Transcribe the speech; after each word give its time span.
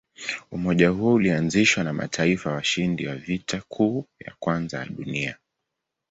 Umoja 0.51 0.89
huo 0.89 1.13
ulianzishwa 1.13 1.83
na 1.83 1.93
mataifa 1.93 2.51
washindi 2.53 3.07
wa 3.07 3.15
Vita 3.15 3.61
Kuu 3.69 4.05
ya 4.25 4.33
Kwanza 4.39 4.77
ya 4.79 4.85
Dunia. 4.85 5.37